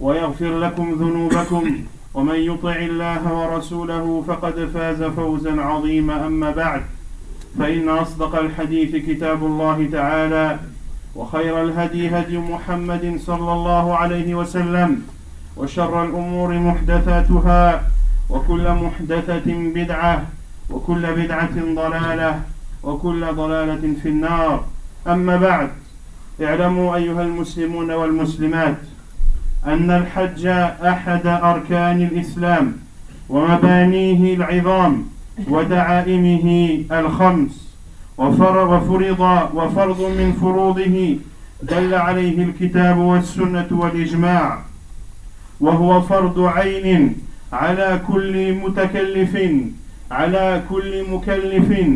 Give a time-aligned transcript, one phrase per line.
[0.00, 6.26] ويغفر لكم ذنوبكم ومن يطع الله ورسوله فقد فاز فوزا عظيما.
[6.26, 6.82] أما بعد
[7.58, 10.58] فإن أصدق الحديث كتاب الله تعالى
[11.14, 15.02] وخير الهدي هدي محمد صلى الله عليه وسلم
[15.56, 17.82] وشر الأمور محدثاتها
[18.30, 20.26] وكل محدثة بدعة
[20.70, 22.42] وكل بدعة ضلالة
[22.82, 24.64] وكل ضلالة في النار.
[25.06, 25.70] أما بعد
[26.42, 28.76] اعلموا أيها المسلمون والمسلمات
[29.66, 32.72] أن الحج أحد أركان الإسلام
[33.28, 35.04] ومبانيه العظام
[35.48, 37.74] ودعائمه الخمس
[38.18, 38.72] وفرض
[39.54, 41.16] وفرض من فروضه
[41.62, 44.58] دل عليه الكتاب والسنة والإجماع
[45.60, 47.16] وهو فرض عين
[47.52, 49.38] على كل متكلف
[50.10, 51.86] على كل مكلف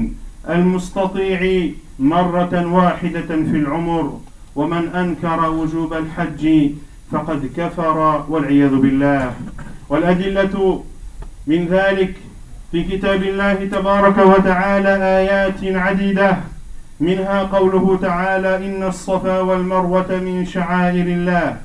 [0.51, 1.69] المستطيع
[1.99, 4.21] مرة واحدة في العمر
[4.57, 6.71] ومن أنكر وجوب الحج
[7.15, 9.33] فقد كفر والعياذ بالله.
[9.89, 10.85] والأدلة
[11.47, 12.15] من ذلك
[12.73, 16.37] في كتاب الله تبارك وتعالى آيات عديدة.
[17.01, 21.57] منها قوله تعالى إن الصفا والمروة من شعائر الله.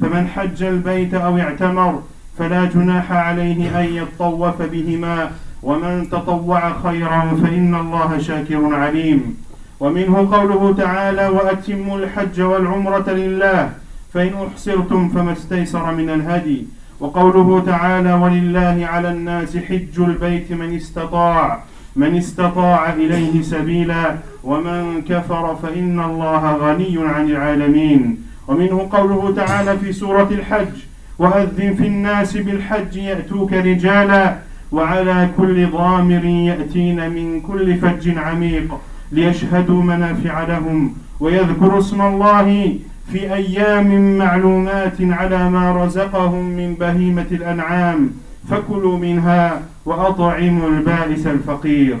[0.00, 2.02] فمن حج البيت أو اعتمر
[2.38, 5.30] فلا جناح عليه أن يطوف بهما.
[5.62, 9.36] ومن تطوع خيرا فإن الله شاكر عليم.
[9.80, 13.83] ومنه قوله تعالى وأتموا الحج والعمرة لله.
[14.14, 16.66] فإن أحصرتم فما استيسر من الهدي.
[17.00, 21.62] وقوله تعالى ولله على الناس حج البيت من استطاع
[21.96, 24.16] من استطاع إليه سبيلا.
[24.44, 28.18] ومن كفر فإن الله غني عن العالمين.
[28.48, 30.76] ومنه قوله تعالى في سورة الحج
[31.18, 34.36] وأذن في الناس بالحج يأتوك رجالا
[34.72, 38.80] وعلى كل ضامر يأتين من كل فج عميق
[39.12, 42.78] ليشهدوا منافع لهم ويذكروا اسم الله
[43.12, 48.10] في أيام معلومات على ما رزقهم من بهيمة الأنعام
[48.50, 51.98] فكلوا منها وأطعموا البائس الفقير.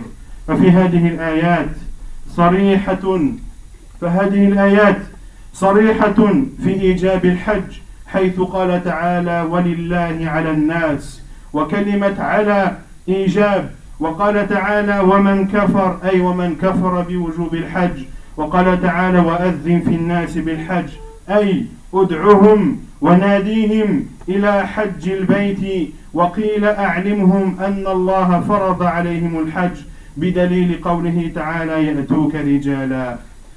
[0.48, 1.68] ففي هذه الآيات
[2.36, 3.18] صريحة
[4.00, 4.98] فهذه الآيات
[5.54, 6.32] صريحة
[6.64, 11.22] في إيجاب الحج حيث قال تعالى ولله على الناس
[11.52, 12.76] وكلمة على
[13.08, 18.04] إيجاب وقال تعالى ومن كفر أي ومن كفر بوجوب الحج
[18.36, 20.88] وقال تعالى وأذن في الناس بالحج
[21.30, 21.64] أي
[21.94, 29.76] ادعهم وناديهم إلى حج البيت وقيل أعلمهم أن الله فرض عليهم الحج
[30.16, 33.16] بدليل قوله تعالى يأتوك رجالا.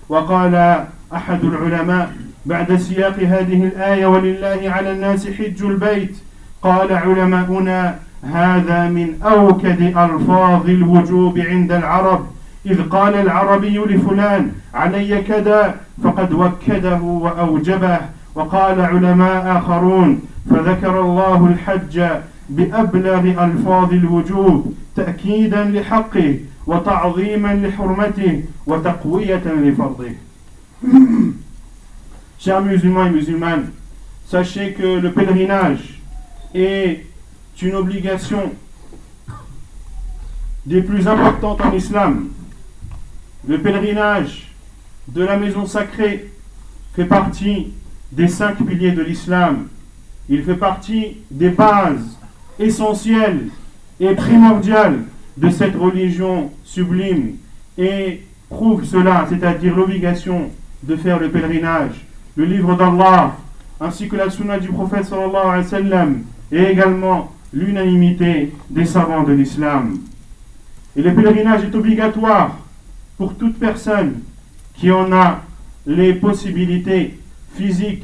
[0.10, 2.12] وقال أحد العلماء
[2.46, 6.18] بعد سياق هذه الآية ولله على الناس حج البيت.
[6.62, 12.28] قال علماؤنا هذا من أوكد ألفاظ الوجوب عند العرب.
[12.68, 18.00] إذ قال العربي لفلان علي كذا فقد وكده وأوجبه
[18.36, 22.04] وقال علماء آخرون فذكر الله الحج
[22.50, 30.12] بأبلغ ألفاظ الوجوب تأكيدا لحقه وتعظيما لحرمته وتقوية لفرضه
[32.40, 33.72] Chers musulmans et musulmanes,
[34.28, 36.00] sachez que le pèlerinage
[36.54, 37.04] est
[37.64, 38.52] une obligation
[40.68, 42.30] des plus importantes en islam.
[43.48, 44.52] Le pèlerinage
[45.08, 46.30] de la maison sacrée
[46.94, 47.72] fait partie
[48.12, 49.68] des cinq piliers de l'islam.
[50.28, 52.18] Il fait partie des bases
[52.60, 53.48] essentielles
[54.02, 55.00] et primordiales
[55.38, 57.36] de cette religion sublime
[57.78, 60.50] et prouve cela, c'est-à-dire l'obligation
[60.84, 62.06] de faire le pèlerinage.
[62.36, 63.38] Le livre d'Allah
[63.80, 69.24] ainsi que la sunna du prophète sallallahu alayhi wa sallam et également l'unanimité des savants
[69.24, 70.00] de l'islam.
[70.98, 72.58] Et le pèlerinage est obligatoire
[73.18, 74.22] pour toute personne
[74.76, 75.44] qui en a
[75.86, 77.20] les possibilités
[77.56, 78.04] physiques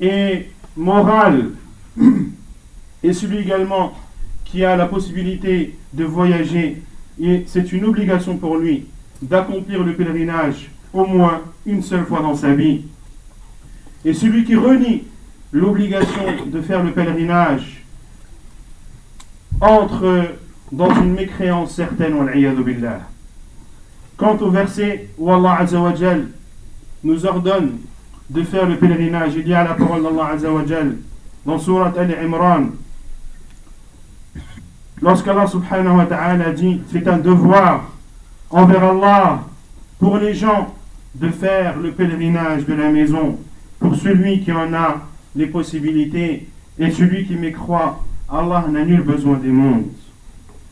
[0.00, 1.50] et morales
[3.02, 3.92] Et celui également
[4.44, 6.82] qui a la possibilité de voyager,
[7.46, 8.86] c'est une obligation pour lui
[9.22, 12.82] d'accomplir le pèlerinage au moins une seule fois dans sa vie.
[14.04, 15.04] Et celui qui renie
[15.52, 17.84] l'obligation de faire le pèlerinage
[19.60, 20.34] entre
[20.72, 22.14] dans une mécréance certaine,
[22.64, 23.00] billah.
[24.16, 26.28] Quant au verset où Allah Azzawajal
[27.04, 27.78] nous ordonne
[28.30, 30.96] de faire le pèlerinage, il y a la parole d'Allah Azzawajal
[31.44, 32.68] dans Surat Al-Imran.
[35.02, 37.92] Lorsqu'Allah subhanahu wa ta'ala dit c'est un devoir
[38.50, 39.42] envers Allah
[39.98, 40.74] pour les gens
[41.14, 43.38] de faire le pèlerinage de la maison,
[43.78, 45.02] pour celui qui en a
[45.34, 46.48] les possibilités
[46.78, 49.88] et celui qui mécroit, Allah n'a nul besoin des mondes.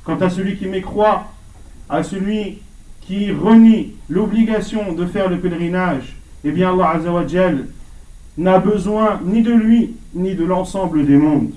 [0.05, 1.29] Quant à celui qui mécroit,
[1.89, 2.61] à celui
[3.07, 7.67] qui renie l'obligation de faire le pèlerinage, eh bien Allah Azzawajal
[8.39, 11.53] n'a besoin ni de lui ni de l'ensemble des mondes.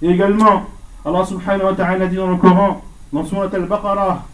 [0.00, 0.64] Et également,
[1.04, 2.82] Allah subhanahu wa ta'ala dit dans le Coran,
[3.12, 4.24] dans Surat al-Baqarah,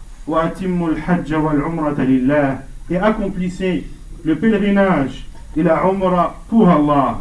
[2.89, 3.87] et accomplissez
[4.23, 5.25] le pèlerinage
[5.55, 7.19] et la umrah pour Allah.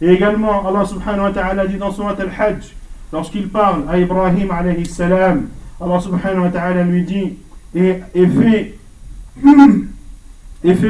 [0.00, 2.74] Et également, Allah subhanahu wa ta'ala dit dans Surat al-Hajj,
[3.12, 5.48] lorsqu'il parle à Ibrahim alayhi salam,
[5.80, 7.34] Allah subhanahu wa ta'ala lui dit,
[7.74, 8.78] et, et fait,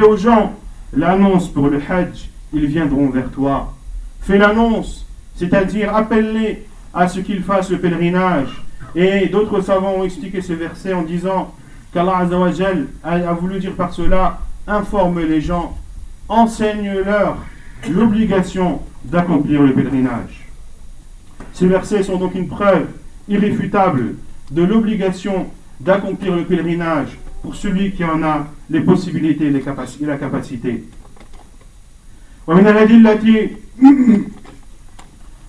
[0.01, 0.53] aux gens
[0.93, 3.73] l'annonce pour le Hajj, ils viendront vers toi.
[4.21, 5.05] Fais l'annonce,
[5.35, 8.63] c'est-à-dire appelle-les à ce qu'ils fassent le pèlerinage.
[8.95, 11.53] Et d'autres savants ont expliqué ce verset en disant
[11.93, 12.27] qu'Allah
[13.03, 15.77] a, a voulu dire par cela informe les gens,
[16.29, 17.37] enseigne-leur
[17.89, 20.47] l'obligation d'accomplir le pèlerinage.
[21.53, 22.87] Ces versets sont donc une preuve
[23.27, 24.15] irréfutable
[24.50, 25.46] de l'obligation
[25.80, 30.84] d'accomplir le pèlerinage pour celui qui en a les possibilités et la capacité.
[32.46, 33.50] ومن الأدلة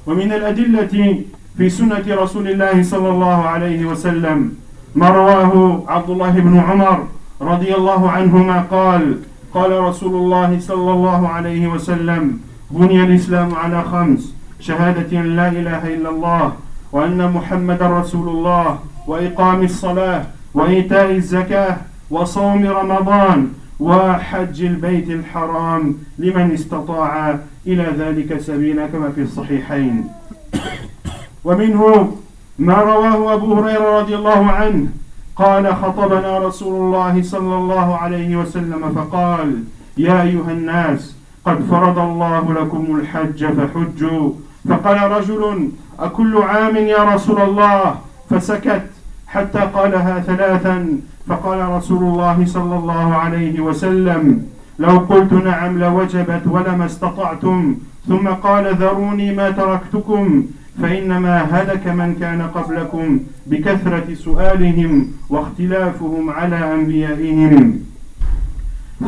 [0.08, 1.24] ومن الأدلة
[1.58, 4.56] في سنة رسول الله صلى الله عليه وسلم
[4.96, 7.08] ما رواه عبد الله بن عمر
[7.42, 9.20] رضي الله عنهما قال
[9.54, 12.40] قال رسول الله صلى الله عليه وسلم
[12.72, 16.54] بني الإسلام على خمس شهادة لا إله إلا الله
[16.93, 20.25] وأن محمد رسول الله وإقام الصلاة
[20.55, 21.77] وإيتاء الزكاة
[22.11, 23.49] وصوم رمضان
[23.81, 30.05] وحج البيت الحرام لمن استطاع إلى ذلك سبيلا كما في الصحيحين.
[31.45, 32.13] ومنه
[32.59, 34.87] ما رواه أبو هريرة رضي الله عنه
[35.37, 39.65] قال خطبنا رسول الله صلى الله عليه وسلم فقال
[39.97, 44.33] يا أيها الناس قد فرض الله لكم الحج فحجوا
[44.69, 45.69] فقال رجل
[46.01, 47.95] أكل عام يا رسول الله؟
[48.31, 48.83] فسكت
[49.27, 50.99] حتى قالها ثلاثا.
[51.29, 54.47] فقال رسول الله صلى الله عليه وسلم
[54.79, 57.75] لو قلت نعم لوجبت ولما استطعتم.
[58.09, 60.43] ثم قال ذروني ما تركتكم
[60.83, 67.81] فإنما هلك من كان قبلكم بكثرة سؤالهم واختلافهم على أنبيائهم.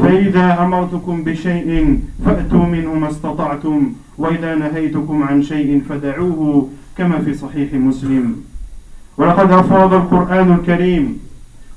[0.03, 3.93] فإذا أمرتكم بشيء فأتوا منه ما استطعتم.
[4.21, 6.69] وإذا نهيتكم عن شيء فدعوه
[6.99, 8.37] كما في صحيح مسلم.
[9.17, 11.19] ولقد أفاض القرآن الكريم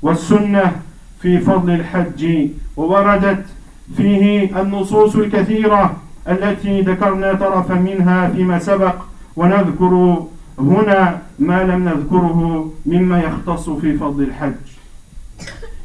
[0.02, 0.72] والسنة
[1.20, 3.44] في فضل الحج ووردت
[3.96, 5.96] فيه النصوص الكثيرة
[6.28, 8.94] التي ذكرنا طرفا منها فيما سبق
[9.36, 10.24] ونذكر
[10.58, 14.64] هنا ما لم نذكره مما يختص في فضل الحج.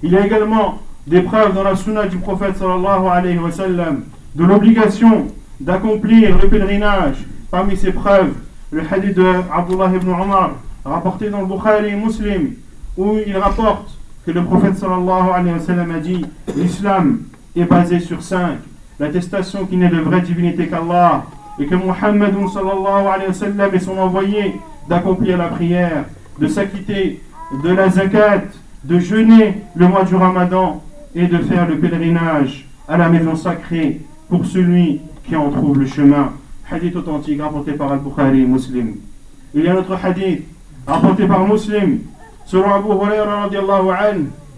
[0.03, 4.03] Il y a également des preuves dans la sunna du prophète sallallahu alayhi wa sallam
[4.35, 5.27] de l'obligation
[5.59, 7.17] d'accomplir le pèlerinage.
[7.51, 8.33] Parmi ces preuves,
[8.71, 10.51] le hadith de Abdullah ibn Omar,
[10.85, 12.53] rapporté dans le Bukhari Muslim,
[12.97, 16.25] où il rapporte que le prophète sallallahu alayhi wa a dit
[16.55, 17.19] l'islam
[17.55, 18.57] est basé sur cinq
[18.99, 21.23] l'attestation qu'il n'est de vraie divinité qu'Allah
[21.59, 24.55] et que Muhammad sallallahu alayhi wa est son envoyé
[24.87, 26.05] d'accomplir la prière
[26.39, 27.21] de s'acquitter
[27.63, 28.43] de la zakat
[28.83, 30.83] de jeûner le mois du ramadan
[31.15, 35.85] et de faire le pèlerinage à la maison sacrée pour celui qui en trouve le
[35.85, 36.33] chemin
[36.69, 38.95] hadith authentique rapporté par Al-Bukhari Muslim
[39.53, 40.43] il y a un autre hadith
[40.85, 41.99] rapporté par Muslim
[42.49, 43.47] Selon Abu Huraira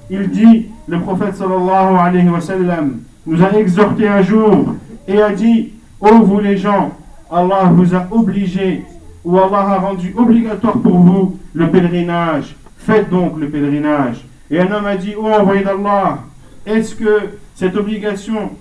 [0.09, 4.75] il dit, le prophète sallallahu alayhi wa sallam nous a exhorté un jour
[5.09, 6.91] et a dit, ô oh, vous les gens,
[7.29, 8.85] Allah vous a obligé
[9.25, 12.55] ou Allah a rendu obligatoire pour vous le pèlerinage.
[12.77, 14.25] Faites donc le pèlerinage.
[14.49, 16.19] Et un homme a dit, ô oh, envoyé d'Allah,
[16.65, 17.19] est-ce que
[17.55, 18.51] cette obligation,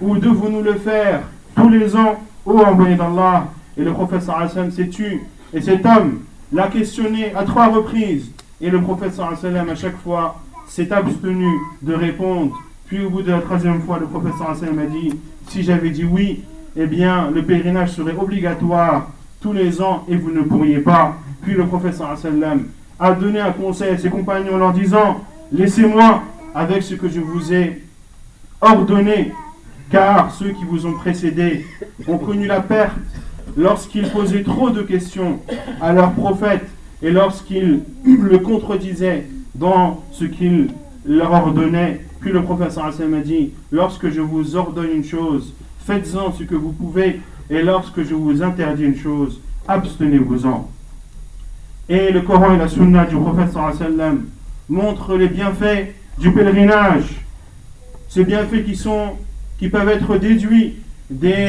[0.00, 1.22] ou devons-nous le faire?
[1.60, 5.20] Tous les ans, ô envoyé d'Allah Et le prophète sallam s'est tué.
[5.52, 6.20] Et cet homme
[6.52, 8.30] l'a questionné à trois reprises.
[8.60, 11.48] Et le prophète sallam à chaque fois s'est abstenu
[11.82, 12.56] de répondre.
[12.86, 15.12] Puis au bout de la troisième fois, le prophète sallam a dit,
[15.48, 16.42] si j'avais dit oui,
[16.76, 19.08] eh bien, le pèlerinage serait obligatoire
[19.40, 21.16] tous les ans et vous ne pourriez pas.
[21.42, 22.64] Puis le professeur sallam
[22.98, 25.20] a donné un conseil à ses compagnons en leur disant
[25.52, 26.22] Laissez-moi
[26.54, 27.82] avec ce que je vous ai
[28.60, 29.32] ordonné,
[29.90, 31.66] car ceux qui vous ont précédés
[32.06, 32.96] ont connu la perte
[33.56, 35.40] lorsqu'ils posaient trop de questions
[35.80, 36.66] à leur prophète
[37.02, 40.68] et lorsqu'ils le contredisaient dans ce qu'il
[41.04, 42.00] leur ordonnait.
[42.20, 45.54] Puis le Hassan a dit Lorsque je vous ordonne une chose,
[45.86, 50.70] faites-en ce que vous pouvez, et lorsque je vous interdis une chose, abstenez-vous-en.
[51.88, 53.56] Et le Coran et la Sunna du prophète
[54.68, 57.24] montrent les bienfaits du pèlerinage.
[58.08, 59.16] Ces bienfaits qui, sont,
[59.59, 60.75] qui peuvent être déduits
[61.09, 61.47] des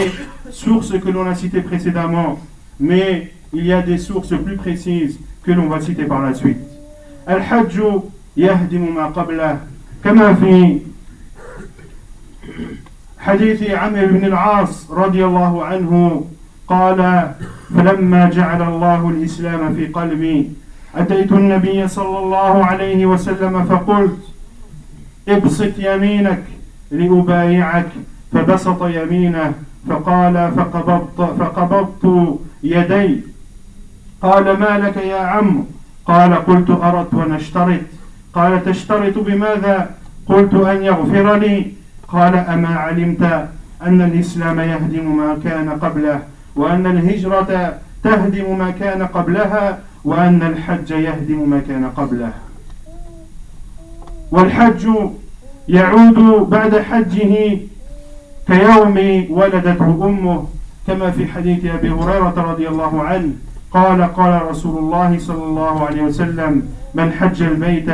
[0.51, 2.39] sources que l'on a citées précédemment,
[2.79, 6.59] mais il y a des sources plus précises que l'on va citer par la suite.
[7.27, 7.81] Al-Hajj
[8.37, 9.61] yahdimu ma qabla,
[10.03, 10.83] kama fi
[13.27, 16.25] حديث عمرو بن العاص رضي الله عنه
[16.69, 17.31] قال
[17.75, 20.53] فلما جعل الله الإسلام في قلبي
[20.95, 24.19] أتيت النبي صلى الله عليه وسلم فقلت
[25.29, 26.43] ابسط يمينك
[26.92, 27.90] لأبايعك
[28.34, 29.54] فبسط يمينه
[29.90, 33.22] فقال فقبضت, فقبضت يدي.
[34.22, 35.66] قال ما لك يا عم؟
[36.06, 37.80] قال قلت أردت أن أشترط.
[38.34, 39.90] قال تشترط بماذا؟
[40.26, 41.72] قلت أن يغفر لي
[42.08, 43.24] قال أما علمت
[43.82, 46.20] أن الإسلام يهدم ما كان قبله
[46.56, 52.34] وأن الهجرة تهدم ما كان قبلها وأن الحج يهدم ما كان قبله.
[54.32, 54.88] والحج
[55.72, 57.58] يعود بعد حجه
[58.48, 60.46] كيوم ولدته أمه
[60.88, 63.30] كما في حديث أبي هريرة رضي الله عنه
[63.72, 66.64] قال قال رسول الله صلى الله عليه وسلم
[66.94, 67.90] من حج البيت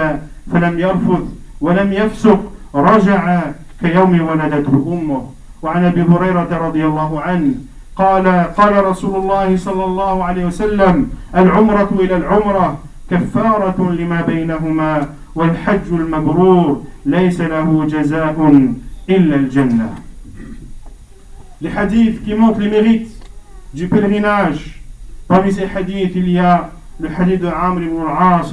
[0.54, 1.24] فلم يرفث
[1.62, 2.40] ولم يفسق
[2.76, 3.42] رجع
[3.82, 5.22] كيوم ولدته أمه.
[5.62, 7.54] وعن أبي هريرة رضي الله عنه
[7.96, 12.78] قال قال رسول الله صلى الله عليه وسلم العمرة إلى العمرة
[13.12, 18.37] كفارة لما بينهما والحج المبرور ليس له جزاء
[19.11, 19.89] إلا الجنة
[21.61, 23.09] Les hadiths qui montrent les mérites
[23.73, 24.83] du pèlerinage.
[25.29, 28.53] Parmi ces hadiths, il y a le hadith de Amr ibn al-As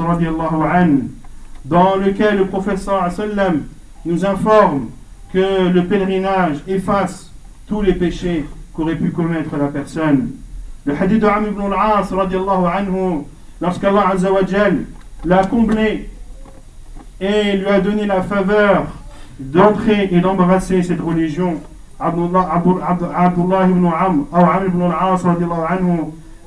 [1.65, 3.63] dans lequel le professeur sallam
[4.05, 4.89] nous informe
[5.33, 7.31] que le pèlerinage efface
[7.67, 10.29] tous les péchés qu'aurait pu commettre la personne.
[10.85, 12.11] Le hadith de Amr ibn al-As,
[13.59, 14.13] lorsqu'Allah
[15.25, 16.09] l'a comblé
[17.20, 18.86] et lui a donné la faveur
[19.38, 21.56] d'entrer et d'embrasser cette religion,
[21.98, 22.60] Abdullah,
[23.68, 25.22] ibn Amr, ibn al-As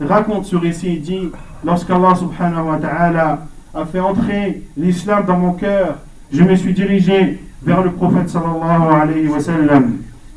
[0.01, 1.31] raconte ce récit et dit
[1.63, 5.97] Lorsqu'Allah subhanahu wa ta'ala a fait entrer l'islam dans mon cœur,
[6.31, 9.83] je me suis dirigé vers le prophète sallallahu.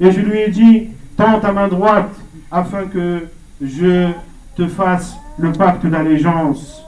[0.01, 2.15] Et je lui ai dit Tends ta main droite
[2.51, 3.27] afin que
[3.61, 4.09] je
[4.57, 6.83] te fasse le pacte d'allégeance.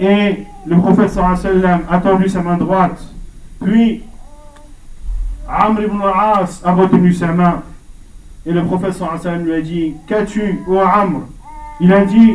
[0.00, 3.02] Et le prophète sallam a tendu sa main droite.
[3.62, 4.02] Puis
[5.48, 7.62] Amr ibn al-As a retenu sa main.
[8.46, 11.22] Et le prophète sallam lui a dit Qu'as-tu, ô Amr?
[11.80, 12.32] Il a dit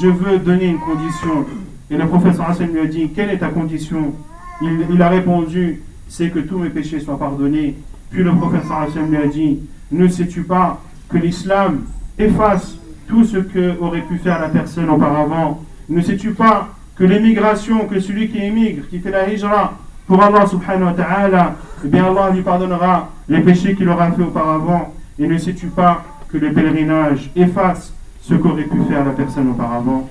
[0.00, 1.46] Je veux donner une condition.
[1.90, 4.12] Et le prophète sallam lui a dit Quelle est ta condition?
[4.60, 7.76] Il, a répondu c'est que tous mes péchés soient pardonnés.
[8.10, 9.60] Puis le prophète sallallahu lui a dit
[9.90, 11.84] Ne sais-tu pas que l'islam
[12.18, 15.62] efface tout ce que aurait pu faire la personne auparavant?
[15.88, 19.74] Ne sais-tu pas que l'émigration, que celui qui émigre, qui fait la hijra
[20.06, 24.22] pour Allah subhanahu wa ta'ala, eh bien Allah lui pardonnera les péchés qu'il aura fait
[24.22, 24.92] auparavant.
[25.18, 30.08] Et ne sais-tu pas que le pèlerinage efface ce qu'aurait pu faire la personne auparavant?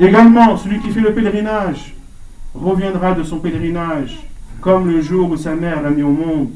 [0.00, 1.94] Également, celui qui fait le pèlerinage
[2.54, 4.18] reviendra de son pèlerinage
[4.60, 6.50] comme le jour où sa mère l'a mis au monde.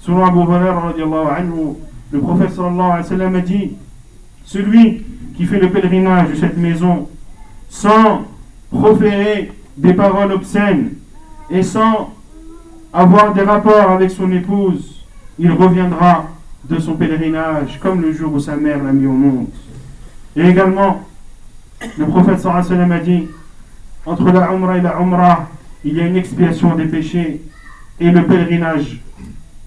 [0.00, 0.94] Selon Abu Hurairah,
[2.12, 3.72] le prophète sallallahu alayhi wa sallam a dit
[4.44, 5.02] Celui
[5.36, 7.08] qui fait le pèlerinage de cette maison
[7.69, 8.25] sans
[8.71, 10.93] proférer des paroles obscènes
[11.49, 12.13] et sans
[12.91, 15.05] avoir des rapports avec son épouse,
[15.39, 16.27] il reviendra
[16.69, 19.47] de son pèlerinage comme le jour où sa mère l'a mis au monde.
[20.35, 21.01] Et également,
[21.97, 23.27] le prophète sallallahu alayhi wa sallam a dit
[24.05, 25.49] entre la Umrah et la Umrah,
[25.83, 27.41] il y a une expiation des péchés
[27.99, 29.01] et le pèlerinage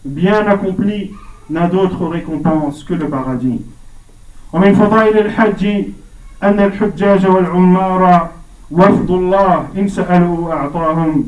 [0.04, 1.12] bien accompli
[1.50, 3.60] n'a d'autre récompense que le paradis.
[4.52, 5.84] ومن فضائل الحج
[6.43, 8.29] أن الحجاج والعمار
[8.71, 11.25] وفد الله إن سألوا أعطاهم.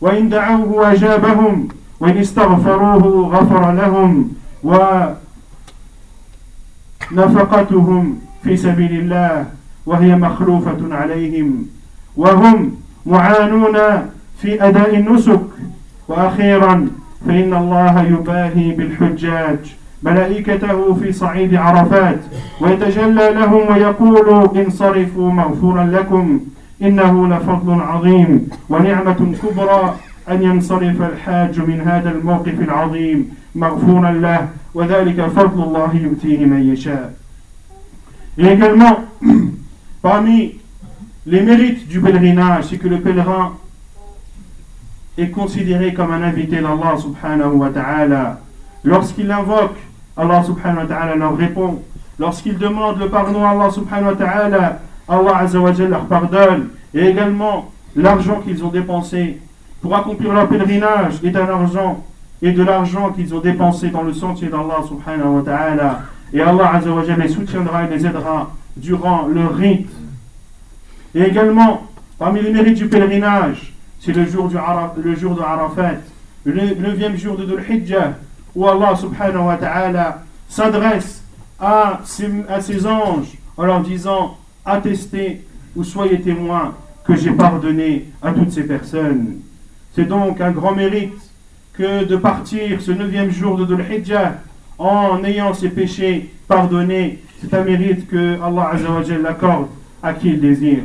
[0.00, 1.68] وإن دعوه أجابهم
[2.00, 4.32] وإن استغفروه غفر لهم.
[7.12, 9.46] ونفقتهم في سبيل الله
[9.86, 11.66] وهي مخلوفة عليهم.
[12.16, 12.74] وهم
[13.06, 13.78] معانون
[14.38, 15.40] في أداء النسك.
[16.08, 16.88] وأخيرا
[17.26, 19.76] فإن الله يباهي بالحجاج.
[20.04, 22.20] ملائكته في صعيد عرفات
[22.60, 26.40] ويتجلى لهم ويقول انصرفوا مغفورا لكم
[26.82, 29.94] إنه لفضل عظيم ونعمة كبرى
[30.30, 37.14] أن ينصرف الحاج من هذا الموقف العظيم مغفورا له وذلك فضل الله يؤتيه من يشاء
[38.38, 39.04] également,
[40.02, 40.54] parmi
[41.26, 43.52] les mérites du pèlerinage, c'est que le pèlerin
[45.16, 48.40] est considéré comme un invité d'Allah subhanahu wa ta'ala.
[48.82, 49.76] Lorsqu'il invoque,
[50.16, 51.82] Allah subhanahu wa ta'ala leur répond.
[52.18, 56.68] Lorsqu'il demande le pardon à Allah subhanahu wa ta'ala, Allah azza wa leur pardonne.
[56.94, 59.40] Et également, l'argent qu'ils ont dépensé
[59.82, 62.04] pour accomplir leur pèlerinage est un argent
[62.40, 66.00] et de l'argent qu'ils ont dépensé dans le sentier d'Allah subhanahu wa ta'ala.
[66.32, 69.90] Et Allah azza wa les soutiendra et les aidera durant leur rite.
[71.14, 71.82] Et également,
[72.18, 74.56] parmi les mérites du pèlerinage, c'est le jour, du
[75.02, 75.94] le jour de Arafat,
[76.44, 78.14] le neuvième jour de Dhul Hijjah,
[78.55, 81.23] où Allah subhanahu wa ta'ala s'adresse
[81.59, 85.45] à ses, à ses anges en leur disant Attestez
[85.75, 89.37] ou soyez témoins que j'ai pardonné à toutes ces personnes.
[89.95, 91.13] C'est donc un grand mérite
[91.73, 94.35] que de partir ce neuvième jour de Dhul Hijjah
[94.77, 97.19] en ayant ses péchés pardonnés.
[97.41, 99.67] C'est un mérite que Allah Azza wa accorde
[100.03, 100.83] à qui il désire.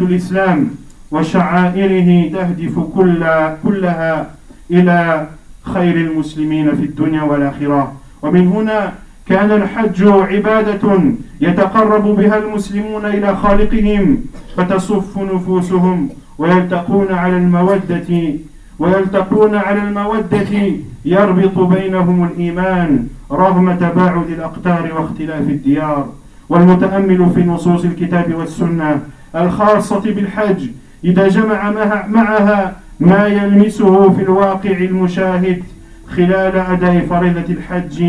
[0.00, 0.76] l'islam
[1.12, 3.24] وشعائره تهدف كل
[3.64, 4.30] كلها
[4.70, 5.26] إلى
[5.73, 7.93] خير المسلمين في الدنيا والآخرة.
[8.21, 8.93] ومن هنا
[9.29, 11.01] كان الحج عبادة
[11.41, 14.17] يتقرب بها المسلمون إلى خالقهم
[14.57, 18.33] فتصف نفوسهم ويلتقون على المودة
[18.79, 20.73] ويلتقون على المودة
[21.05, 26.09] يربط بينهم الإيمان رغم تباعد الأقطار واختلاف الديار.
[26.49, 28.99] والمتأمل في نصوص الكتاب والسنة
[29.35, 30.67] الخاصة بالحج
[31.03, 31.71] إذا جمع
[32.07, 35.63] معها ما يلمسه في الواقع المشاهد
[36.07, 38.03] خلال أداء فريضة الحج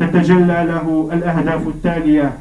[0.00, 2.32] تتجلى له الأهداف التالية.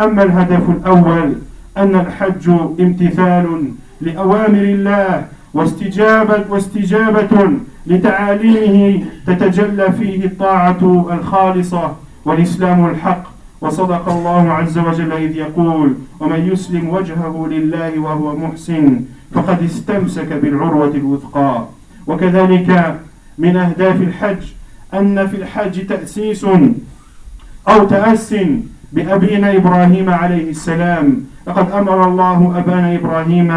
[0.00, 1.32] أما الهدف الأول
[1.76, 3.64] أن الحج امتثال
[4.00, 7.50] لأوامر الله واستجابة, واستجابة
[7.86, 13.22] لتعاليمه تتجلى فيه الطاعة الخالصة والإسلام الحق.
[13.60, 19.00] وصدق الله عز وجل إذ يقول ومن يسلم وجهه لله وهو محسن
[19.32, 21.64] فقد استمسك بالعروة الوثقى.
[22.06, 23.00] وكذلك
[23.38, 24.42] من أهداف الحج
[24.94, 26.44] أن في الحج تأسيس
[27.68, 28.34] أو تأس
[28.92, 31.24] بأبينا إبراهيم عليه السلام.
[31.46, 33.50] لقد أمر الله أبانا إبراهيم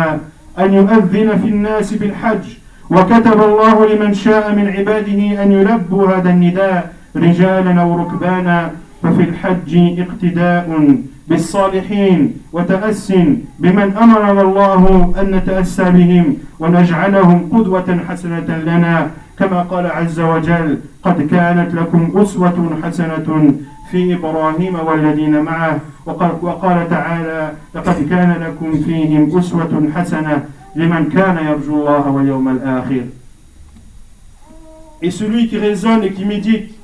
[0.60, 2.46] أن يؤذن في الناس بالحج
[2.90, 8.72] وكتب الله لمن شاء من عباده أن يلبوا هذا النداء رجالا أو ركبانا.
[9.04, 10.96] ففي الحج اقتداء
[11.28, 13.14] بالصالحين وتأس
[13.60, 19.12] بمن أمرنا الله أن نتأسى بهم ونجعلهم قدوة حسنة لنا.
[19.40, 23.54] كما قال عز وجل قد كانت لكم أسوة حسنة
[23.92, 25.80] في إبراهيم والذين معه.
[26.42, 33.04] وقال تعالى لقد كان لكم فيهم أسوة حسنة لمن كان يرجو الله واليوم الآخر.
[35.02, 36.76] Et celui qui raisonne et qui médite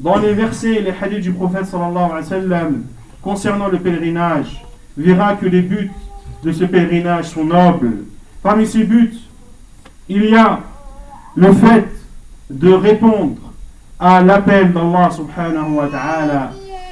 [0.00, 2.82] dans les versets et les hadiths du prophète sallallahu alayhi wa sallam
[3.22, 4.64] concernant le pèlerinage
[4.96, 5.90] verra que les buts
[6.42, 8.04] de ce pèlerinage sont nobles.
[8.42, 9.14] Parmi ces buts,
[10.08, 10.60] il y a
[11.36, 11.88] le fait
[12.48, 13.40] de répondre
[13.98, 15.10] à l'appel d'Allah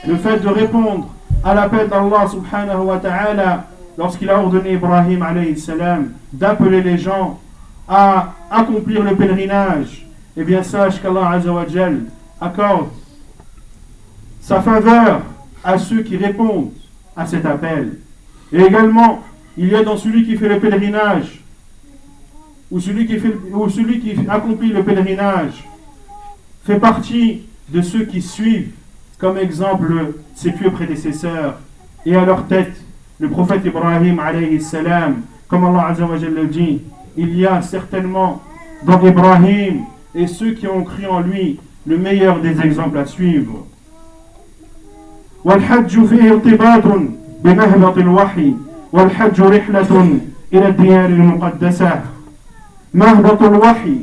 [0.06, 1.08] le fait de répondre
[1.42, 3.64] à l'appel d'Allah
[3.96, 5.56] lorsqu'il a ordonné Ibrahim alayhi
[6.32, 7.40] d'appeler les gens
[7.88, 11.40] à accomplir le pèlerinage, eh bien sache qu'Allah
[12.40, 12.88] accorde
[14.40, 15.22] sa faveur
[15.64, 16.70] à ceux qui répondent
[17.16, 17.98] à cet appel.
[18.52, 19.22] Et également,
[19.56, 21.40] il y a dans celui qui fait le pèlerinage,
[22.70, 25.64] ou celui qui, fait, ou celui qui accomplit le pèlerinage,
[26.64, 28.70] fait partie de ceux qui suivent,
[29.18, 31.58] comme exemple, ses pieux prédécesseurs,
[32.06, 32.72] et à leur tête,
[33.18, 36.82] le prophète Ibrahim alayhi salam, comme Allah le dit,
[37.16, 38.42] il y a certainement
[38.84, 39.80] dans Ibrahim
[40.14, 43.66] et ceux qui ont cru en lui le meilleur des exemples à suivre.
[45.44, 46.82] والحج فيه ارتباط
[47.44, 48.54] بمهبط الوحي
[48.92, 50.18] والحج رحلة
[50.52, 52.00] إلى الديار المقدسة.
[52.94, 53.96] مهبط الوحي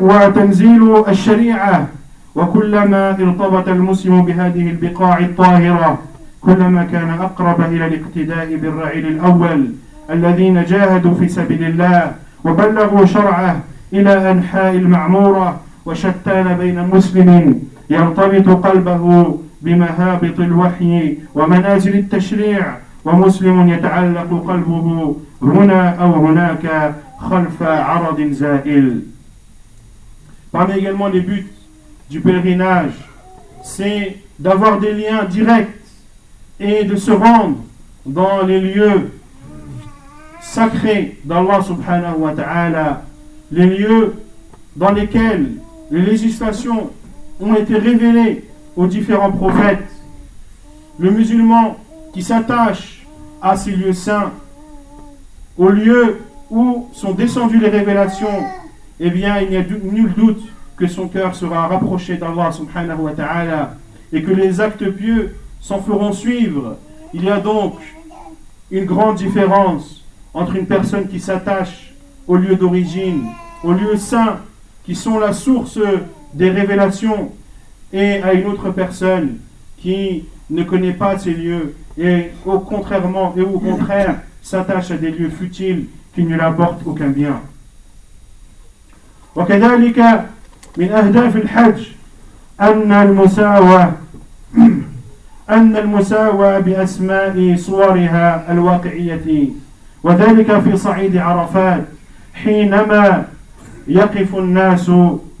[0.00, 1.88] وتنزيل الشريعة.
[2.34, 5.98] وكلما ارتبط المسلم بهذه البقاع الطاهرة
[6.40, 9.70] كلما كان أقرب إلى الاقتداء بالرعيل الأول
[10.10, 12.12] الذين جاهدوا في سبيل الله
[12.44, 13.60] وبلغوا شرعه
[13.92, 25.15] إلى أنحاء المعمورة وشتان بين مسلم يرتبط قلبه بمهابط الوحي ومنازل التشريع ومسلم يتعلق قلبه
[25.41, 29.01] هنا أو هناك خلف عرض زائل
[30.51, 31.45] Parmi également les buts
[32.09, 32.93] du pèlerinage,
[33.63, 35.69] c'est d'avoir des liens directs
[36.59, 37.57] et de se rendre
[38.03, 39.11] dans les lieux
[40.41, 43.03] sacrés d'Allah subhanahu wa ta'ala,
[43.51, 44.15] les lieux
[44.75, 45.51] dans lesquels
[45.91, 46.89] les législations
[47.40, 48.44] ont été révélées
[48.76, 49.88] aux différents prophètes.
[50.98, 51.76] Le musulman
[52.12, 53.06] qui s'attache
[53.42, 54.32] à ces lieux saints,
[55.58, 56.20] aux lieux
[56.50, 58.44] où sont descendues les révélations,
[59.00, 60.42] eh bien, il n'y a nul doute
[60.76, 63.76] que son cœur sera rapproché d'Allah subhanahu wa ta'ala
[64.12, 66.76] et que les actes pieux s'en feront suivre.
[67.12, 67.74] Il y a donc
[68.70, 71.94] une grande différence entre une personne qui s'attache
[72.26, 73.26] au lieu d'origine,
[73.62, 74.38] aux lieux saints
[74.84, 75.78] qui sont la source
[76.33, 77.31] des révélations,
[77.91, 79.37] et à une autre personne
[79.77, 85.11] qui ne connaît pas ces lieux et au contrairement et au contraire s'attache à des
[85.11, 87.41] lieux futiles qui ne l'apportent aucun bien.
[89.35, 90.25] وكذلك
[90.77, 91.81] من أهداف الحج
[92.61, 93.91] أن المساواة
[95.49, 99.49] أن المساواة بأسماء صورها الواقعية
[100.03, 101.85] وذلك في صعيد عرفات
[102.33, 103.25] حينما
[103.88, 104.90] يقف الناس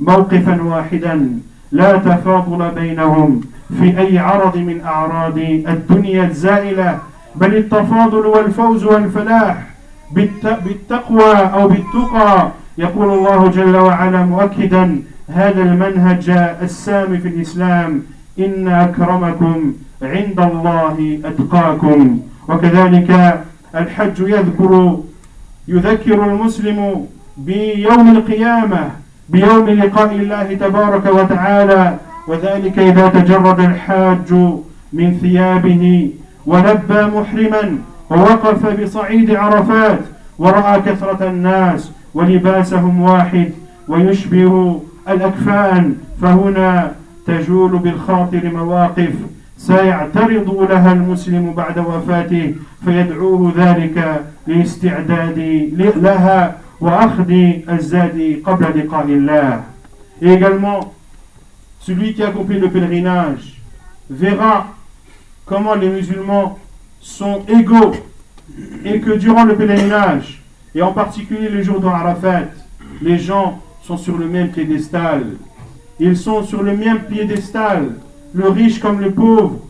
[0.00, 1.38] موقفا واحدا.
[1.72, 3.40] لا تفاضل بينهم
[3.80, 6.98] في أي عرض من أعراض الدنيا الزائلة
[7.34, 9.66] بل التفاضل والفوز والفلاح
[10.12, 12.48] بالتقوى أو بالتقى.
[12.78, 16.30] يقول الله جل وعلا مؤكدا هذا المنهج
[16.62, 18.02] السامي في الإسلام
[18.38, 22.20] إن أكرمكم عند الله أتقاكم.
[22.48, 23.40] وكذلك
[23.74, 24.98] الحج يذكر
[25.68, 28.90] يذكر المسلم بيوم القيامة
[29.28, 31.96] بيوم لقاء الله تبارك وتعالى.
[32.28, 34.32] وذلك إذا تجرد الحاج
[34.92, 36.10] من ثيابه
[36.46, 37.78] ولبى محرما
[38.10, 40.00] ووقف بصعيد عرفات
[40.38, 43.50] ورأى كثرة الناس ولباسهم واحد
[43.88, 45.94] ويشبه الأكفان.
[46.22, 46.92] فهنا
[47.26, 49.12] تجول بالخاطر مواقف
[49.58, 55.38] سيعترض لها المسلم بعد وفاته فيدعوه ذلك لاستعداد
[55.96, 56.63] لها.
[60.20, 60.92] Et également,
[61.80, 63.60] celui qui accomplit le pèlerinage
[64.10, 64.66] verra
[65.46, 66.58] comment les musulmans
[67.00, 67.92] sont égaux
[68.84, 70.42] et que durant le pèlerinage,
[70.74, 72.48] et en particulier le jour d'Arafat,
[73.00, 75.24] les gens sont sur le même piédestal.
[75.98, 77.96] Ils sont sur le même piédestal,
[78.34, 79.60] le riche comme le pauvre,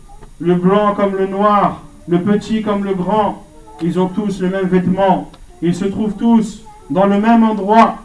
[0.40, 3.44] le blanc comme le noir, le petit comme le grand.
[3.82, 5.30] Ils ont tous le même vêtement.
[5.62, 7.98] Ils se trouvent tous dans le même endroit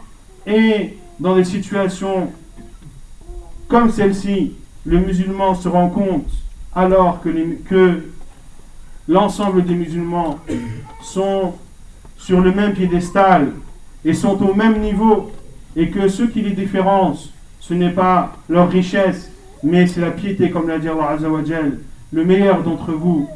[0.46, 2.30] et dans des situations
[3.68, 4.52] comme celle-ci,
[4.84, 6.28] le musulman se rend compte
[6.74, 8.00] alors que,
[9.08, 10.38] l'ensemble des musulmans
[11.02, 11.54] sont
[12.16, 13.52] sur le même piédestal
[14.04, 15.32] et sont au même niveau
[15.74, 19.30] et que ce qui les différence, ce n'est pas leur richesse,
[19.62, 21.78] mais c'est la piété, comme l'a dit Allah Azzawajal,
[22.12, 23.28] le meilleur d'entre vous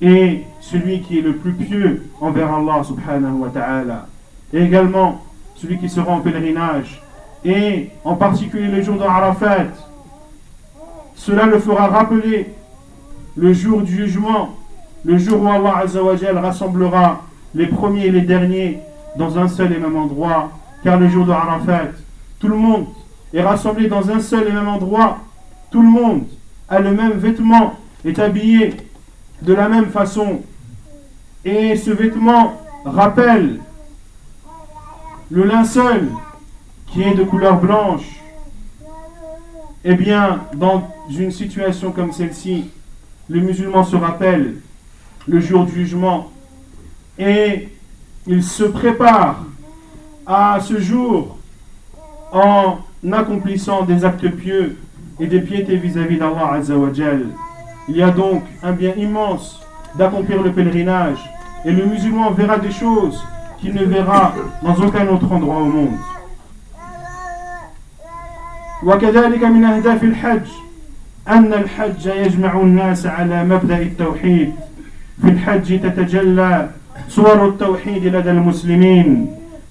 [0.00, 4.08] est celui qui est le plus pieux envers Allah subhanahu wa ta'ala
[4.52, 5.22] et également
[5.54, 7.02] celui qui sera en pèlerinage,
[7.44, 9.66] et en particulier le jour d'Arafat.
[11.14, 12.54] Cela le fera rappeler
[13.36, 14.56] le jour du jugement,
[15.04, 17.22] le jour où Allah Azzawajal rassemblera
[17.54, 18.78] les premiers et les derniers
[19.16, 20.50] dans un seul et même endroit,
[20.82, 21.90] car le jour d'Arafat,
[22.38, 22.86] tout le monde
[23.34, 25.18] est rassemblé dans un seul et même endroit,
[25.70, 26.24] tout le monde
[26.68, 28.74] a le même vêtement, est habillé
[29.42, 30.40] de la même façon,
[31.44, 33.60] et ce vêtement rappelle
[35.30, 36.08] le linceul
[36.88, 38.20] qui est de couleur blanche,
[39.84, 42.70] eh bien, dans une situation comme celle-ci,
[43.28, 44.56] le musulman se rappelle
[45.28, 46.30] le jour du jugement
[47.18, 47.68] et
[48.26, 49.44] il se prépare
[50.26, 51.38] à ce jour
[52.32, 52.78] en
[53.12, 54.76] accomplissant des actes pieux
[55.20, 57.26] et des piétés vis-à-vis d'Allah Azzawajal.
[57.88, 59.60] Il y a donc un bien immense
[59.94, 61.18] d'accomplir le pèlerinage
[61.64, 63.22] et le musulman verra des choses
[63.60, 65.98] qu'il ne verra dans aucun autre endroit au monde.
[68.82, 70.46] وكذلك من أهداف الحج
[71.28, 74.52] أن الحج يجمع الناس على مبدأ التوحيد
[75.22, 76.68] في الحج تتجلى
[77.08, 79.26] صور التوحيد لدى المسلمين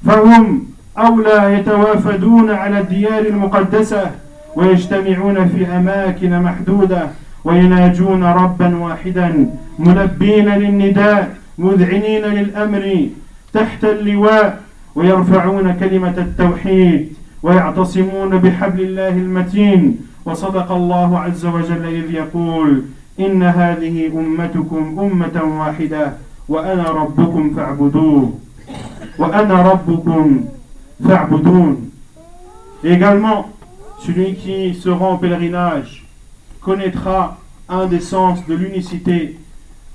[0.05, 0.63] فهم
[0.97, 4.11] أولى يتوافدون على الديار المقدسة
[4.55, 7.07] ويجتمعون في أماكن محدودة
[7.43, 9.49] ويناجون ربا واحدا
[9.79, 13.09] ملبين للنداء مذعنين للأمر
[13.53, 14.61] تحت اللواء
[14.95, 19.97] ويرفعون كلمة التوحيد ويعتصمون بحبل الله المتين.
[20.25, 22.83] وصدق الله عز وجل إذ يقول
[23.19, 26.13] إن هذه أمتكم أمة واحدة
[26.49, 28.39] وأنا ربكم فاعبدوه.
[29.19, 30.45] وأنا ربكم
[31.07, 31.89] فاعبدون.
[32.83, 33.49] Également,
[34.05, 36.05] celui qui se rend au pèlerinage
[36.61, 39.37] connaîtra un des sens de l'unicité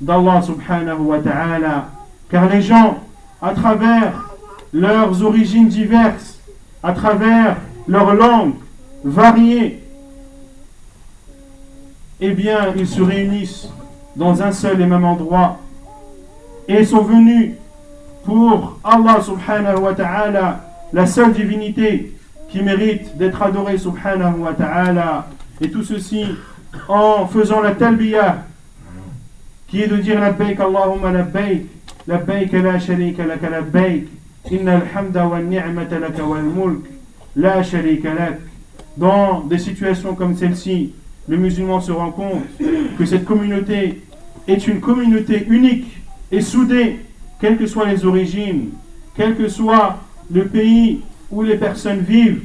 [0.01, 1.89] d'Allah subhanahu wa ta'ala.
[2.31, 2.99] Car les gens,
[3.45, 4.31] à travers
[4.73, 6.41] leurs origines diverses,
[6.83, 8.55] à travers leurs langues
[9.05, 9.83] variées,
[12.21, 13.69] eh bien, ils se réunissent
[14.17, 15.59] dans un seul et même endroit
[16.69, 17.53] et sont venus
[18.25, 20.61] pour Allah subhanahu wa ta'ala,
[20.95, 22.17] la seule divinité
[22.49, 25.27] qui mérite d'être adorée subhanahu wa ta'ala.
[25.61, 26.25] Et tout ceci
[26.89, 28.39] en faisant la talbiyah,
[29.69, 31.74] qui est de dire labbaik Allahumma labbaik, labbaik
[32.07, 32.53] labbaik,
[34.51, 36.85] inna alhamda wa ni'mata laka wal mulk,
[37.37, 38.41] la sharika lak.
[38.97, 40.93] Dans des situations comme celle-ci,
[41.29, 42.45] le musulman se rend compte
[42.97, 44.03] que cette communauté
[44.47, 45.87] est une communauté unique
[46.31, 47.01] et soudée,
[47.41, 48.71] quelles que soient les origines,
[49.17, 49.99] quel que soit
[50.33, 52.43] le pays où les personnes vivent,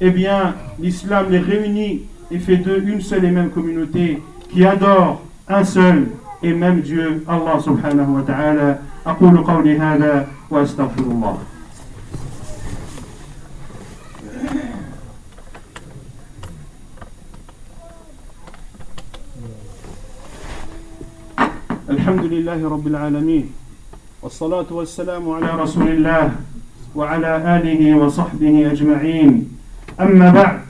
[0.00, 4.20] eh bien, l'islam les réunit et fait d'eux une seule et même communauté
[4.50, 6.08] qui adore un seul
[6.42, 8.80] et même Dieu, Allah subhanahu wa ta'ala.
[9.06, 11.38] أقول قولي هذا وأستغفر الله.
[21.90, 23.50] الحمد لله رب العالمين
[24.22, 26.32] والصلاة والسلام على رسول الله
[26.94, 29.58] وعلى آله وصحبه أجمعين.
[30.00, 30.60] أما بعد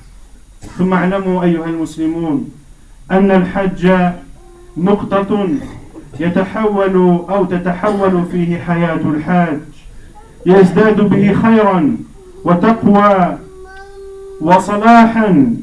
[0.79, 2.51] ثم اعلموا أيها المسلمون
[3.11, 4.13] أن الحج
[4.77, 5.49] نقطة
[6.23, 6.97] يتحول
[7.31, 9.59] أو تتحول فيه حياة الحاج.
[10.47, 11.97] يزداد به خيرا
[12.45, 13.39] وتقوى
[14.41, 15.55] وصلاحا.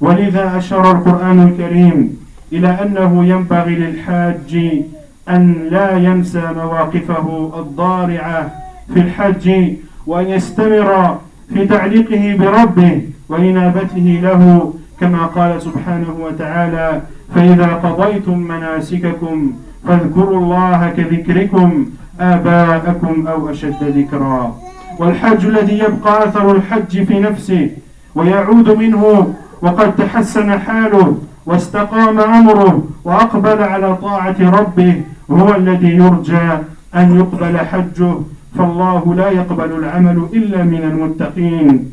[0.00, 2.18] ولذا أشار القرآن الكريم
[2.52, 4.82] إلى أنه ينبغي للحاج
[5.28, 8.50] أن لا ينسى مواقفه الضارعة
[8.94, 9.74] في الحج
[10.06, 11.18] وأن يستمر
[11.54, 17.02] في تعليقه بربه وإنابته له كما قال سبحانه وتعالى
[17.34, 19.52] فإذا قضيتم مناسككم
[19.86, 21.86] فاذكروا الله كذكركم
[22.20, 24.56] آباءكم أو أشد ذكرا.
[24.98, 27.70] والحج الذي يبقى أثر الحج في نفسه
[28.14, 36.48] ويعود منه وقد تحسن حاله واستقام أمره وأقبل على طاعة ربه هو الذي يرجى
[36.94, 38.14] أن يقبل حجه.
[38.58, 41.92] فالله لا يقبل العمل إلا من المتقين.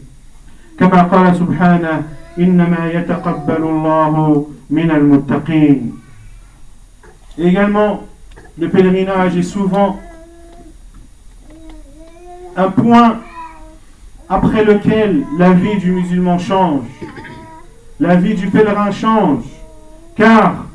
[0.80, 2.04] كما قال سبحانه
[2.39, 5.91] إنما يتقبل الله من المتقين.
[7.38, 8.04] Également,
[8.58, 10.00] le pèlerinage est souvent
[12.56, 13.17] un point
[14.30, 16.84] après lequel la vie du musulman change.
[18.00, 19.43] La vie du pèlerin change,
[20.15, 20.65] car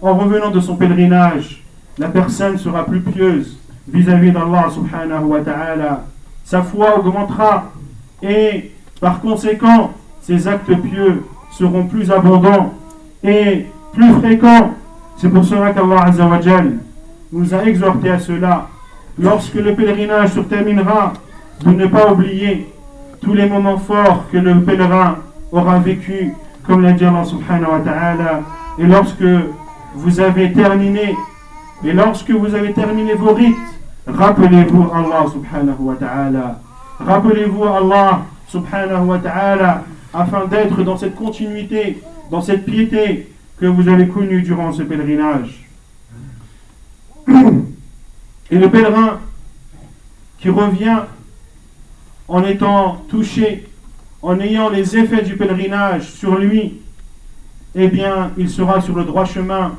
[0.00, 1.62] en revenant de son pèlerinage,
[1.98, 6.04] la personne sera plus pieuse vis-à-vis d'Allah subhanahu wa ta'ala.
[6.44, 7.72] Sa foi augmentera
[8.22, 12.72] et par conséquent, ses actes pieux seront plus abondants
[13.22, 14.74] et plus fréquents.
[15.22, 16.78] C'est pour cela qu'Allah Azzawajal
[17.32, 18.66] nous a exhorté à cela.
[19.16, 21.12] Lorsque le pèlerinage se terminera,
[21.64, 22.66] de ne pas oublier
[23.22, 25.18] tous les moments forts que le pèlerin
[25.52, 26.32] aura vécu,
[26.66, 28.40] comme l'a dit Allah subhanahu wa ta'ala.
[28.80, 29.22] Et lorsque
[29.94, 31.14] vous avez terminé,
[31.84, 33.54] et lorsque vous avez terminé vos rites,
[34.08, 36.58] rappelez-vous Allah subhanahu wa ta'ala.
[36.98, 43.88] Rappelez-vous Allah subhanahu wa ta'ala afin d'être dans cette continuité, dans cette piété que vous
[43.88, 45.68] avez connue durant ce pèlerinage.
[48.50, 49.20] Et le pèlerin
[50.38, 51.00] qui revient
[52.28, 53.68] en étant touché,
[54.20, 56.80] en ayant les effets du pèlerinage sur lui,
[57.74, 59.76] eh bien, il sera sur le droit chemin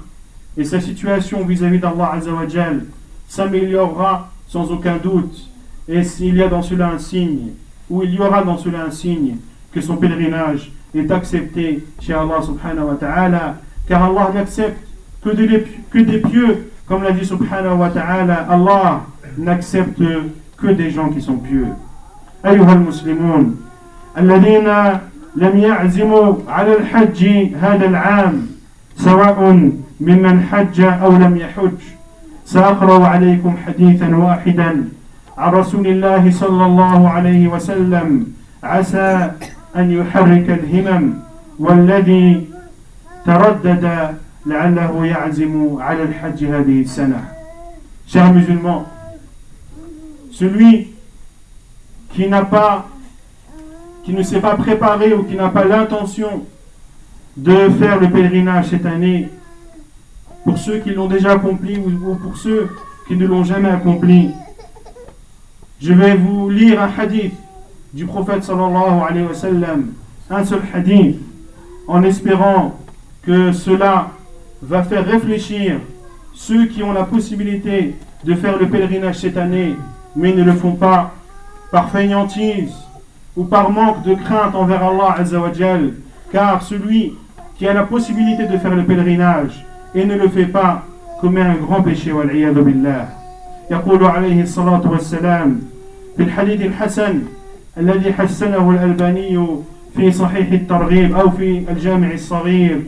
[0.58, 2.86] et sa situation vis-à-vis d'Allah Azzawajal
[3.28, 5.50] s'améliorera sans aucun doute.
[5.88, 7.50] Et s'il y a dans cela un signe,
[7.90, 9.38] ou il y aura dans cela un signe
[9.72, 13.56] que son pèlerinage est accepté chez Allah subhanahu wa ta'ala,
[13.88, 14.78] car Allah n'accepte
[15.24, 15.30] que,
[15.92, 19.04] que des pieux, comme l'a dit subhanahu wa ta'ala, Allah
[19.38, 20.02] n'accepte
[20.58, 21.68] que des gens qui sont pieux.
[22.46, 23.56] أيها المسلمون
[24.18, 24.68] الذين
[25.36, 27.26] لم يعزموا على الحج
[27.62, 28.48] هذا العام
[28.98, 29.70] سواء
[30.02, 31.80] ممن حج أو لم يحج
[32.46, 34.84] سأقرأ عليكم حديثا واحدا
[35.38, 38.28] عن رسول الله صلى الله عليه وسلم
[38.64, 39.32] عسى
[39.77, 41.15] أن يحرك الهمم
[41.59, 42.47] والذي
[43.27, 44.15] تردد
[44.47, 47.25] لعله يعزم على الحج هذه السنة
[48.09, 48.87] Chers musulmans,
[50.33, 50.89] celui
[52.15, 52.89] qui n'a pas,
[54.03, 56.47] qui ne s'est pas préparé ou qui n'a pas l'intention
[57.37, 59.29] de faire le pèlerinage cette année,
[60.43, 62.71] pour ceux qui l'ont déjà accompli ou pour ceux
[63.07, 64.31] qui ne l'ont jamais accompli,
[65.83, 67.35] je vais vous lire un hadith
[67.93, 69.93] du prophète sallallahu alayhi wa sallam,
[70.31, 71.17] un seul hadith
[71.87, 72.79] en espérant
[73.23, 74.11] que cela
[74.63, 75.81] va faire réfléchir
[76.35, 79.75] ceux qui ont la possibilité de faire le pèlerinage cette année,
[80.15, 81.15] mais ne le font pas
[81.71, 82.75] par fainéantise
[83.37, 85.95] ou par manque de crainte envers Allah Azzawajal,
[86.33, 87.15] car celui
[87.57, 90.85] qui a la possibilité de faire le pèlerinage et ne le fait pas
[91.21, 93.09] commet un grand péché والعياذ بالله
[93.71, 95.61] يقول عليه الصلاة والسلام
[96.17, 97.23] في الحديث الحسن
[97.78, 99.48] الذي حسنه الألباني
[99.96, 102.82] في صحيح الترغيب أو في الجامع الصغير.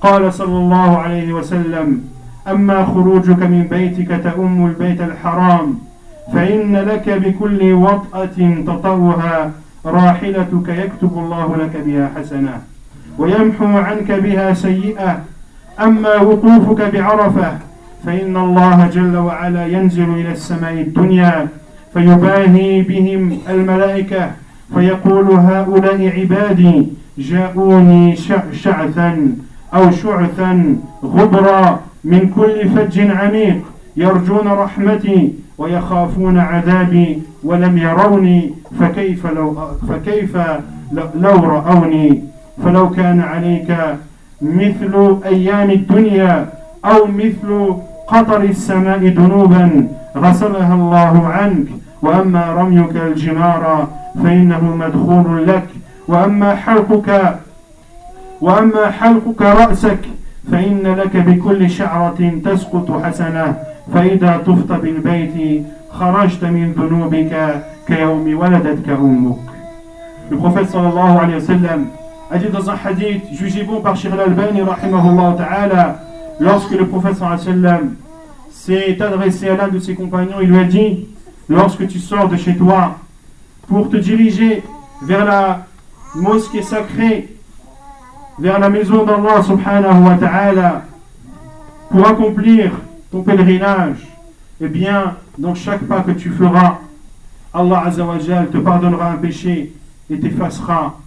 [0.00, 2.04] قال صلى الله عليه وسلم
[2.48, 5.78] أما خروجك من بيتك تأم البيت الحرام
[6.32, 9.50] فإن لك بكل وطأة تطوها
[9.86, 12.60] راحلتك يكتب الله لك بها حسنة
[13.18, 15.20] ويمحو عنك بها سيئة.
[15.80, 17.58] أما وقوفك بعرفة
[18.06, 21.48] فإن الله جل وعلا ينزل إلى السماء الدنيا
[21.94, 24.30] فيباهي بهم الملائكة
[24.74, 26.86] فيقول هؤلاء عبادي
[27.18, 28.16] جاءوني
[28.52, 29.28] شعثا
[29.74, 33.60] أو شعثا غبرا من كل فج عميق
[33.96, 39.56] يرجون رحمتي ويخافون عذابي ولم يروني فكيف لو
[39.88, 40.36] فكيف
[41.14, 42.22] لو رأوني؟
[42.64, 43.76] فلو كان عليك
[44.42, 46.48] مثل أيام الدنيا
[46.84, 47.74] أو مثل
[48.06, 51.66] قطر السماء ذنوبا غسلها الله عنك
[52.02, 53.88] وأما رميك الجمار
[54.22, 55.66] فإنه مدخول لك
[56.08, 57.38] وأما حلقك
[58.40, 59.98] وأما حلقك رأسك
[60.52, 63.56] فإن لك بكل شعرة تسقط حسنة
[63.94, 69.36] فإذا طفت بالبيت خرجت من ذنوبك كيوم ولدتك أمك
[70.30, 71.86] Le prophète sallallahu alayhi wa sallam
[72.30, 76.00] a dit dans un hadith jugé bon par Shir al-Albani rahimahullah ta'ala
[76.38, 77.94] lorsque le prophète sallallahu alayhi wa sallam
[78.50, 81.06] s'est adressé à l'un de ses compagnons il lui a dit
[81.48, 82.98] lorsque tu sors de chez toi
[83.66, 84.62] pour te diriger
[85.02, 85.66] vers la
[86.14, 87.28] mosquée sacrée
[88.38, 90.84] vers la maison d'Allah subhanahu wa ta'ala
[91.90, 92.72] pour accomplir
[93.10, 94.06] ton pèlerinage,
[94.60, 96.78] eh bien, dans chaque pas que tu feras,
[97.52, 99.72] Allah azawajal te pardonnera un péché
[100.10, 100.98] et t'effacera.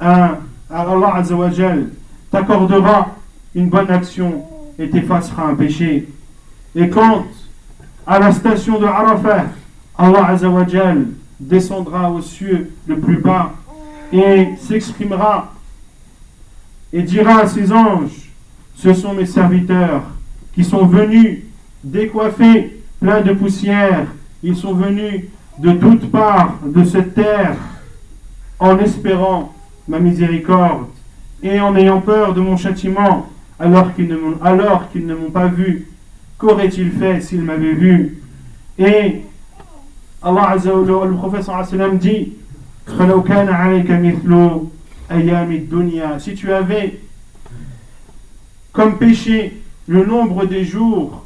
[0.00, 1.88] Allah azawajal
[2.30, 3.14] t'accordera
[3.54, 4.44] une bonne action
[4.78, 6.08] et t'effacera un péché.
[6.74, 7.24] Et quand,
[8.06, 9.46] à la station de Arafat,
[9.98, 11.06] Allah azawajal
[11.40, 13.52] descendra aux cieux le plus bas
[14.12, 15.52] et s'exprimera
[16.92, 18.30] et dira à ses anges,
[18.76, 20.02] ce sont mes serviteurs
[20.54, 21.40] qui sont venus
[21.82, 24.06] décoiffés, pleins de poussière,
[24.42, 25.24] ils sont venus
[25.58, 27.56] de toutes parts de cette terre
[28.58, 29.52] en espérant
[29.88, 30.86] ma miséricorde
[31.42, 33.26] et en ayant peur de mon châtiment
[33.58, 35.88] alors qu'ils ne m'ont, alors qu'ils ne m'ont pas vu.
[36.38, 38.22] Qu'aurait-il fait s'ils m'avaient vu?
[38.78, 39.22] Et
[40.22, 42.32] Allah Azza le sallam dit
[46.18, 47.00] si tu avais
[48.72, 51.24] comme péché le nombre des jours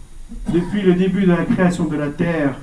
[0.53, 2.55] depuis le début de la création de la terre,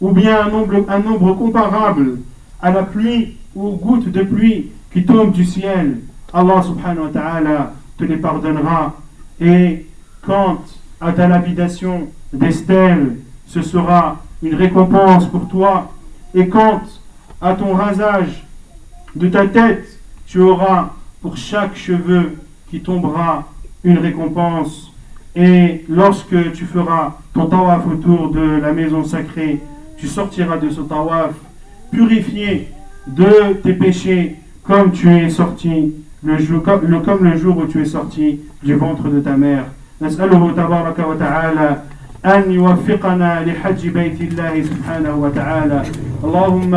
[0.00, 2.18] ou bien un nombre, comparable
[2.62, 5.98] à la pluie ou aux gouttes de pluie qui tombent du ciel,
[6.32, 8.96] Allah subhanahu wa ta'ala te les pardonnera.
[9.40, 9.86] Et
[10.22, 10.62] quant
[11.00, 15.92] à ta lapidation des stèles, ce sera une récompense pour toi.
[16.34, 16.82] Et quant
[17.40, 18.44] à ton rasage
[19.16, 20.90] de ta tête, tu auras
[21.22, 22.36] pour chaque cheveu
[22.70, 23.48] qui tombera
[23.82, 24.92] une récompense.
[25.34, 29.60] Et lorsque tu feras ton tawaf autour de la maison sacrée,
[29.96, 31.32] tu sortiras de ce tawaf
[31.90, 32.68] purifié
[33.06, 37.66] de tes péchés comme tu es sorti le jour, comme, le, comme le jour où
[37.66, 39.64] tu es sorti du ventre de ta mère.
[40.02, 41.76] نسأله تبارك وتعالى
[42.24, 45.82] أن يوفقنا لحج بيت الله سبحانه وتعالى.
[46.24, 46.74] اللهم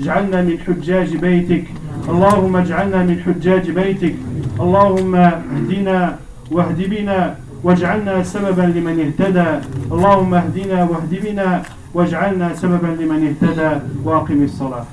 [0.00, 1.64] اجعلنا من حجاج بيتك.
[2.08, 4.14] اللهم اجعلنا من حجاج بيتك.
[4.60, 6.16] اللهم اهدنا
[6.50, 9.50] واهد بنا واجعلنا سببا لمن اهتدى.
[9.92, 11.62] اللهم اهدنا واهد بنا
[11.94, 13.70] واجعلنا سببا لمن اهتدى.
[14.04, 14.84] واقم الصلاة.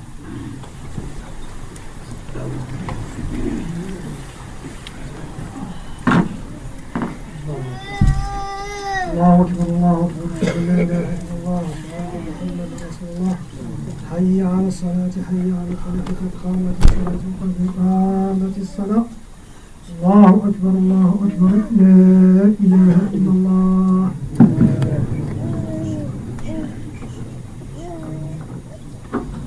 [9.18, 11.62] الله اكبر الله اكبر لا اله الا الله
[12.30, 13.36] محمد رسول الله
[14.10, 19.04] حي على الصلاة حي على الصلاة قد قامت الصلاة قد قامت الصلاة
[19.90, 21.94] الله أكبر الله أكبر لا
[22.64, 24.10] إله إلا الله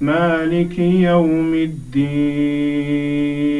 [0.00, 3.59] مالك يوم الدين.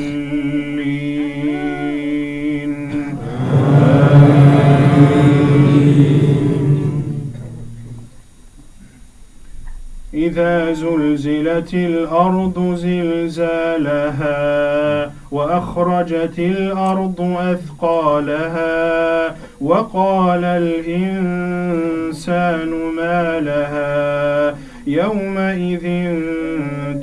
[10.31, 14.31] إذا زلزلت الأرض زلزالها
[15.31, 21.49] وأخرجت الأرض أثقالها وقال الإنسان
[22.97, 24.55] ما لها
[24.87, 26.15] يومئذ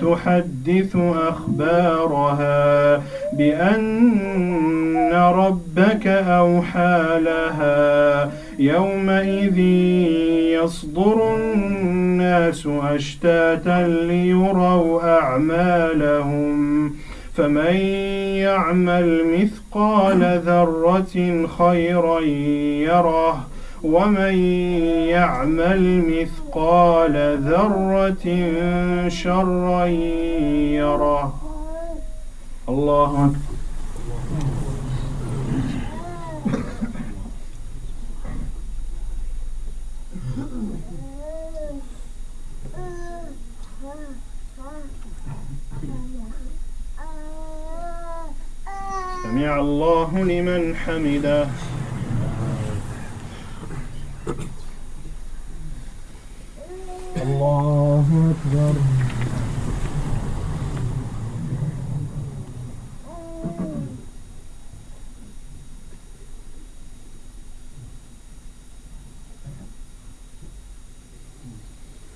[0.01, 0.97] تحدث
[1.29, 3.03] أخبارها
[3.33, 9.59] بأن ربك أوحى لها يومئذ
[10.59, 16.93] يصدر الناس أشتاتا ليروا أعمالهم.
[17.35, 17.77] فمن
[18.45, 22.21] يعمل مثقال ذرة خيرا
[22.91, 23.47] يره
[23.83, 24.35] ومن
[25.09, 28.27] يعمل مثقال ذرة
[29.09, 29.87] شرا
[30.77, 31.35] يره.
[32.69, 33.48] الله أكبر.
[49.29, 51.49] سمع الله لمن حمده
[57.23, 58.75] الله أكبر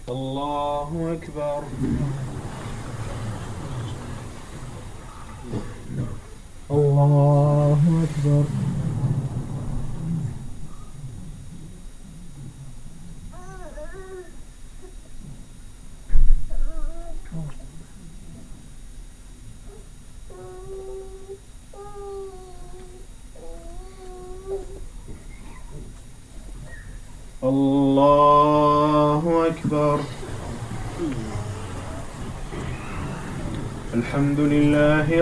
[0.08, 1.62] الله أكبر
[6.70, 8.44] الله أكبر
[28.12, 30.00] الله أكبر
[33.94, 35.21] الحمد لله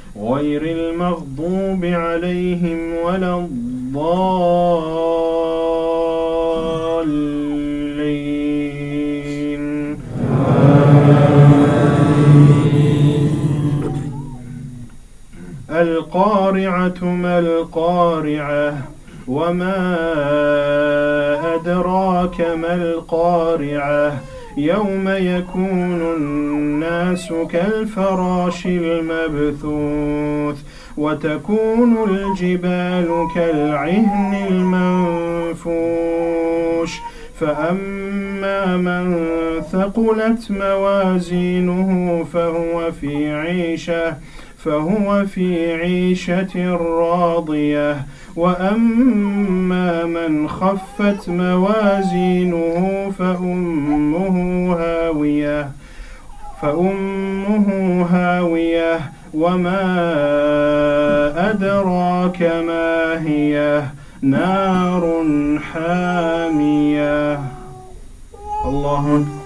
[0.17, 4.81] غير المغضوب عليهم ولا الضالين.
[15.69, 18.77] القارعة ما القارعة
[19.27, 19.97] وما
[21.55, 30.61] أدراك ما القارعة يوم يكون الناس كالفراش المبثوث
[30.97, 34.47] وتكون الجبال كالعهن
[35.61, 36.91] المنفوش.
[37.39, 39.31] فأما من
[39.71, 44.15] ثقلت موازينه فهو في عيشة
[44.57, 48.05] فهو في عيشة راضية.
[48.35, 55.71] وأما من خفت موازينه فأمه هاوية
[56.61, 57.67] فأمه
[58.11, 58.99] هاوية.
[59.33, 59.81] وما
[61.49, 63.83] أدراك ما هي؟
[64.21, 65.23] نار
[65.73, 67.39] حامية.
[68.65, 69.41] الله أكبر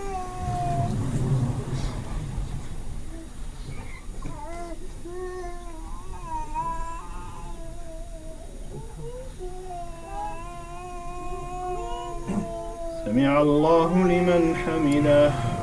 [13.05, 15.54] سمع الله لمن حمده.